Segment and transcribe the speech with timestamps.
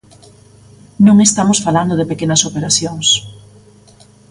[1.07, 3.07] Non estamos falando de pequenas operacións.